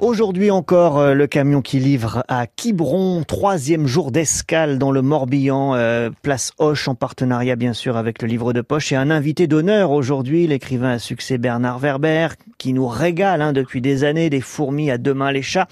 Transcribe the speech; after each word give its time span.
Aujourd'hui 0.00 0.50
encore, 0.50 0.98
euh, 0.98 1.12
le 1.12 1.26
camion 1.26 1.60
qui 1.60 1.78
livre 1.78 2.24
à 2.28 2.46
Quiberon, 2.46 3.22
troisième 3.24 3.86
jour 3.86 4.10
d'escale 4.10 4.78
dans 4.78 4.90
le 4.90 5.02
Morbihan, 5.02 5.74
euh, 5.74 6.08
place 6.22 6.52
Hoche 6.56 6.88
en 6.88 6.94
partenariat 6.94 7.56
bien 7.56 7.74
sûr 7.74 7.98
avec 7.98 8.22
le 8.22 8.28
livre 8.28 8.54
de 8.54 8.62
poche 8.62 8.92
et 8.92 8.96
un 8.96 9.10
invité 9.10 9.46
d'honneur 9.46 9.90
aujourd'hui, 9.90 10.46
l'écrivain 10.46 10.92
à 10.92 10.98
succès 10.98 11.36
Bernard 11.36 11.78
Werber, 11.78 12.28
qui 12.56 12.72
nous 12.72 12.88
régale 12.88 13.42
hein, 13.42 13.52
depuis 13.52 13.82
des 13.82 14.04
années 14.04 14.30
des 14.30 14.40
fourmis 14.40 14.90
à 14.90 14.96
Demain 14.96 15.32
les 15.32 15.42
chats. 15.42 15.68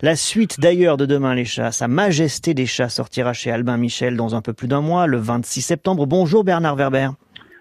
La 0.00 0.14
suite 0.14 0.60
d'ailleurs 0.60 0.96
de 0.96 1.06
Demain 1.06 1.34
les 1.34 1.44
chats, 1.44 1.72
Sa 1.72 1.88
Majesté 1.88 2.54
des 2.54 2.66
chats 2.66 2.88
sortira 2.88 3.32
chez 3.32 3.50
Albin 3.50 3.76
Michel 3.76 4.16
dans 4.16 4.36
un 4.36 4.42
peu 4.42 4.52
plus 4.52 4.68
d'un 4.68 4.82
mois, 4.82 5.08
le 5.08 5.18
26 5.18 5.62
septembre. 5.62 6.06
Bonjour 6.06 6.44
Bernard 6.44 6.76
Werber. 6.76 7.08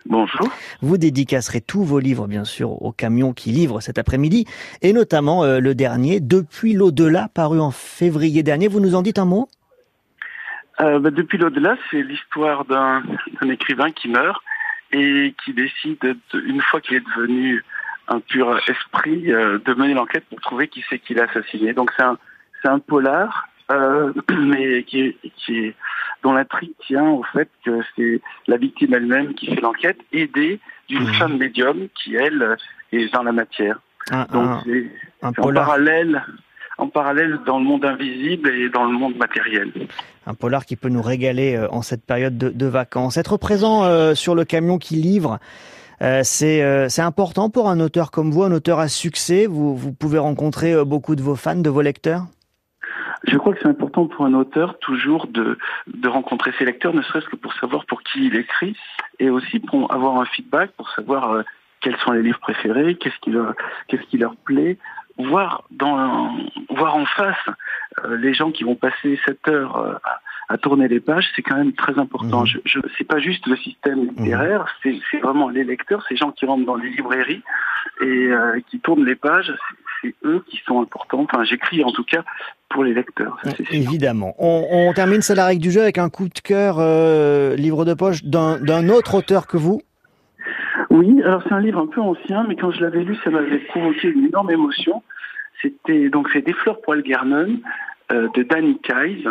Bonjour. 0.06 0.50
Vous 0.82 0.98
dédicacerez 0.98 1.62
tous 1.62 1.84
vos 1.84 2.00
livres, 2.00 2.28
bien 2.28 2.44
sûr, 2.44 2.82
au 2.82 2.92
camion 2.92 3.34
qui 3.34 3.52
livre 3.52 3.82
cet 3.82 4.00
après-midi, 4.00 4.46
et 4.82 4.94
notamment 4.94 5.44
euh, 5.44 5.60
le 5.60 5.76
dernier, 5.76 6.20
Depuis 6.20 6.74
l'au-delà, 6.74 7.30
paru 7.34 7.60
en 7.60 7.72
février 7.72 8.42
dernier. 8.42 8.68
Vous 8.68 8.80
nous 8.80 8.96
en 8.96 9.04
dites 9.04 9.20
un 9.20 9.26
mot? 9.26 9.48
Euh, 10.80 11.00
bah, 11.00 11.12
Depuis 11.12 11.38
l'au-delà, 11.38 11.78
c'est 11.90 12.02
l'histoire 12.02 12.66
d'un 12.66 13.04
écrivain 13.44 13.92
qui 13.92 14.10
meurt 14.10 14.42
et 14.92 15.36
qui 15.44 15.54
décide, 15.54 16.16
une 16.34 16.62
fois 16.62 16.82
qu'il 16.82 16.98
est 16.98 17.06
devenu 17.16 17.64
un 18.08 18.20
pur 18.20 18.60
esprit, 18.68 19.32
euh, 19.32 19.60
de 19.64 19.74
mener 19.76 19.94
l'enquête 19.94 20.26
pour 20.30 20.42
trouver 20.42 20.68
qui 20.68 20.84
c'est 20.90 21.00
qui 21.00 21.14
l'a 21.14 21.26
assassiné. 21.26 21.74
Donc 21.74 21.92
c'est 21.96 22.04
un, 22.04 22.18
un 22.66 22.80
polar 22.80 23.48
mais 24.30 24.84
qui 24.84 25.16
qui 25.38 25.74
dont 26.24 26.34
l'intrigue 26.34 26.74
tient 26.86 27.10
au 27.10 27.24
fait 27.24 27.50
que 27.66 27.80
c'est 27.96 28.22
la 28.48 28.58
victime 28.58 28.94
elle-même 28.94 29.34
qui 29.34 29.48
fait 29.48 29.62
l'enquête, 29.62 29.98
aidée 30.12 30.60
d'une 30.88 31.04
mmh. 31.04 31.14
femme 31.14 31.38
médium 31.38 31.88
qui, 31.96 32.16
elle, 32.16 32.58
est 32.92 33.14
dans 33.14 33.24
la 33.24 33.32
matière. 33.32 33.80
Donc 34.32 34.62
c'est 34.66 34.92
en 35.22 35.32
parallèle, 35.32 36.24
en 36.78 36.88
parallèle 36.88 37.40
dans 37.46 37.60
le 37.60 37.66
monde 37.66 37.86
invisible 37.86 38.50
et 38.50 38.70
dans 38.70 38.86
le 38.86 38.98
monde 38.98 39.16
matériel. 39.16 39.72
Un 40.26 40.34
polar 40.34 40.66
qui 40.66 40.76
peut 40.76 40.90
nous 40.90 41.02
régaler 41.02 41.56
euh, 41.56 41.68
en 41.72 41.82
cette 41.82 42.06
période 42.06 42.38
de, 42.38 42.66
vacances. 42.66 43.18
Être 43.18 43.38
présent 43.38 43.86
euh, 43.86 44.14
sur 44.14 44.36
le 44.36 44.44
camion 44.44 44.78
qui 44.78 44.96
livre, 44.96 45.40
c'est 46.24 47.00
important 47.00 47.50
pour 47.50 47.70
un 47.70 47.80
auteur 47.80 48.10
comme 48.10 48.32
vous, 48.32 48.44
un 48.44 48.52
auteur 48.52 48.80
à 48.80 48.88
succès. 48.88 49.46
Vous, 49.46 49.76
vous 49.76 49.94
pouvez 49.94 50.18
rencontrer 50.18 50.84
beaucoup 50.84 51.16
de 51.16 51.22
vos 51.22 51.36
fans, 51.36 51.56
de 51.56 51.70
vos 51.70 51.82
lecteurs? 51.82 52.26
Je 53.24 53.38
crois 53.38 53.54
que 53.54 53.60
c'est 53.62 53.68
important 53.68 54.08
pour 54.08 54.26
un 54.26 54.34
auteur 54.34 54.80
toujours 54.80 55.28
de, 55.28 55.58
de 55.88 56.08
rencontrer 56.08 56.52
ses 56.58 56.66
lecteurs, 56.66 56.94
ne 56.94 57.02
serait-ce 57.02 57.28
que 57.28 57.36
pour 57.36 57.54
savoir 57.54 57.86
pour 57.86 58.02
qui 58.04 58.26
il 58.26 58.36
écrit, 58.36 58.76
et 59.20 59.30
aussi 59.30 59.60
pour 59.60 59.94
avoir 59.94 60.20
un 60.20 60.26
feedback, 60.26 60.72
pour 60.72 60.90
savoir 60.92 61.32
euh, 61.32 61.44
quels 61.82 61.98
sont 61.98 62.12
les 62.12 62.24
livres 62.24 62.40
préférés, 62.40 62.96
qu'est-ce 62.96 63.18
qui 63.22 63.32
leur, 63.32 63.54
qu'est-ce 63.88 64.04
qui 64.04 64.18
leur 64.18 64.36
plaît, 64.38 64.78
voir 65.18 65.64
dans, 65.70 66.36
voir 66.70 66.96
en 66.96 67.06
face 67.06 67.38
euh, 68.06 68.18
les 68.18 68.34
gens 68.34 68.52
qui 68.52 68.64
vont 68.64 68.76
passer 68.76 69.20
cette 69.26 69.48
heure 69.48 69.78
euh, 69.78 69.94
à, 70.50 70.58
tourner 70.58 70.88
les 70.88 71.00
pages, 71.00 71.32
c'est 71.36 71.44
quand 71.44 71.56
même 71.58 71.74
très 71.74 71.98
important. 72.00 72.44
Mmh. 72.44 72.48
Je, 72.48 72.58
je 72.66 72.80
c'est 72.98 73.08
pas 73.08 73.20
juste 73.20 73.46
le 73.46 73.56
système 73.56 74.04
littéraire, 74.04 74.66
mmh. 74.84 74.92
c'est, 75.12 75.20
vraiment 75.20 75.48
les 75.48 75.64
lecteurs, 75.64 76.04
ces 76.10 76.16
gens 76.16 76.32
qui 76.32 76.46
rentrent 76.46 76.66
dans 76.66 76.76
les 76.76 76.90
librairies 76.90 77.44
et 78.02 78.32
qui 78.68 78.80
tournent 78.80 79.06
les 79.06 79.16
pages 79.16 79.54
c'est 80.02 80.16
eux 80.24 80.44
qui 80.48 80.62
sont 80.66 80.82
importants. 80.82 81.26
Enfin, 81.32 81.44
j'écris 81.44 81.84
en 81.84 81.92
tout 81.92 82.04
cas 82.04 82.24
pour 82.70 82.84
les 82.84 82.94
lecteurs. 82.94 83.38
Évidemment. 83.72 84.36
On, 84.40 84.92
termine 84.94 85.22
cette 85.22 85.38
la 85.38 85.46
règle 85.46 85.62
du 85.62 85.72
jeu 85.72 85.82
avec 85.82 85.98
un 85.98 86.10
coup 86.10 86.28
de 86.28 86.40
cœur, 86.40 86.78
euh, 86.80 87.56
livre 87.56 87.86
de 87.86 87.94
poche 87.94 88.24
d'un 88.24 88.90
autre 88.90 89.16
auteur 89.16 89.48
que 89.48 89.58
vous. 89.58 89.82
Oui, 90.90 91.22
alors 91.24 91.44
c'est 91.44 91.54
un 91.54 91.62
livre 91.62 91.80
un 91.80 91.88
peu 91.88 92.02
ancien, 92.02 92.46
mais 92.48 92.56
quand 92.56 92.72
je 92.72 92.82
l'avais 92.82 93.04
lu, 93.04 93.16
ça 93.24 93.30
m'avait 93.30 93.60
provoqué 93.60 94.10
une 94.10 94.26
énorme 94.26 94.52
émotion. 94.52 95.04
C'était 95.62 96.10
donc 96.10 96.30
c'est 96.34 96.42
Des 96.42 96.54
fleurs 96.54 96.82
pour 96.82 96.94
Algernon 96.94 97.60
euh, 98.12 98.28
de 98.36 98.44
Danny 98.44 98.80
Kais. 98.80 99.24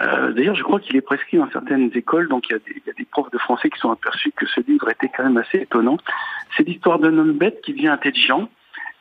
Euh, 0.00 0.32
d'ailleurs, 0.32 0.56
je 0.56 0.62
crois 0.62 0.80
qu'il 0.80 0.96
est 0.96 1.00
prescrit 1.00 1.36
dans 1.36 1.50
certaines 1.50 1.90
écoles, 1.94 2.28
donc 2.28 2.48
il 2.48 2.56
y, 2.56 2.86
y, 2.86 2.90
a 2.90 2.92
des, 2.92 3.04
profs 3.04 3.30
de 3.30 3.38
français 3.38 3.70
qui 3.70 3.78
sont 3.78 3.90
aperçus 3.90 4.32
que 4.32 4.46
ce 4.46 4.60
livre 4.60 4.88
était 4.88 5.08
quand 5.14 5.24
même 5.24 5.36
assez 5.36 5.58
étonnant. 5.58 5.98
C'est 6.56 6.66
l'histoire 6.66 6.98
d'un 6.98 7.16
homme 7.16 7.32
bête 7.32 7.60
qui 7.62 7.72
devient 7.72 7.88
intelligent 7.88 8.48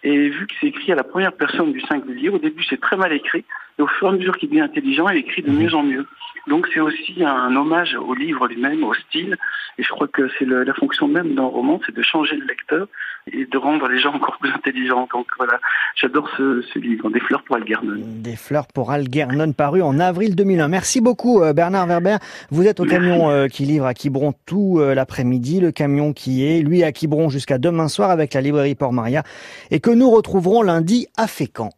et 0.04 0.30
vu 0.30 0.48
que 0.48 0.54
c'est 0.60 0.68
écrit 0.68 0.92
à 0.92 0.96
la 0.96 1.04
première 1.04 1.34
personne 1.34 1.72
du 1.72 1.82
singulier, 1.82 2.30
au 2.30 2.38
début 2.38 2.64
c'est 2.64 2.80
très 2.80 2.98
mal 2.98 3.14
écrit, 3.14 3.46
et 3.80 3.82
au 3.82 3.88
fur 3.88 4.08
et 4.08 4.12
à 4.12 4.14
mesure 4.14 4.38
qu'il 4.38 4.50
devient 4.50 4.62
intelligent, 4.62 5.10
il 5.10 5.18
écrit 5.18 5.42
de 5.42 5.52
mhm. 5.52 5.64
mieux 5.64 5.76
en 5.76 5.84
mieux. 5.84 6.06
Donc 6.48 6.68
c'est 6.74 6.82
aussi 6.82 7.24
un 7.24 7.56
hommage 7.56 7.96
au 7.96 8.14
livre 8.14 8.48
lui-même, 8.48 8.84
au 8.84 8.94
style, 8.94 9.38
et 9.78 9.84
je 9.84 9.90
crois 9.90 10.08
que 10.08 10.30
c'est 10.38 10.46
la 10.46 10.74
fonction 10.74 11.08
même 11.08 11.36
d'un 11.36 11.44
roman, 11.44 11.80
c'est 11.86 11.96
de 11.96 12.02
changer 12.02 12.36
le 12.36 12.46
lecteur 12.46 12.88
et 13.32 13.46
de 13.46 13.58
rendre 13.58 13.88
les 13.88 14.00
gens 14.00 14.14
encore 14.14 14.38
plus 14.40 14.52
intelligents. 14.52 15.08
Donc 15.14 15.28
voilà, 15.38 15.60
j'adore 15.96 16.30
ce, 16.38 16.62
ce, 16.74 16.80
livre, 16.80 17.10
Des 17.10 17.20
fleurs 17.20 17.44
pour 17.44 17.56
Algernon. 17.56 17.96
Des 17.98 18.36
fleurs 18.36 18.68
pour 18.68 18.92
Algernon, 18.92 19.54
paru 19.54 19.82
en 19.82 20.00
avril 20.00 20.36
2001. 20.36 20.68
Merci 20.68 21.02
beaucoup 21.02 21.42
euh, 21.42 21.54
Bernard 21.54 21.88
Werber. 21.88 22.18
Vous 22.52 22.68
êtes 22.68 22.80
au 22.80 22.86
camion 22.86 23.30
euh, 23.30 23.48
qui 23.48 23.64
livre 23.64 23.86
à 23.86 23.94
Quiberon 23.94 24.34
tout 24.46 24.80
euh, 24.80 24.94
l'après-midi, 24.94 25.62
le 25.62 25.72
camion 25.72 26.14
qui 26.14 26.46
est, 26.46 26.62
lui, 26.62 26.84
à 26.84 26.92
Quiberon 26.92 27.30
jusqu'à 27.30 27.58
demain 27.58 27.88
soir 27.88 28.10
avec 28.10 28.34
la 28.34 28.42
librairie 28.42 28.76
Port 28.76 28.94
Maria, 28.94 29.24
et 29.72 29.80
que 29.80 29.92
nous 29.92 30.10
retrouverons 30.10 30.62
lundi 30.62 31.08
à 31.18 31.28
Fécamp. 31.28 31.70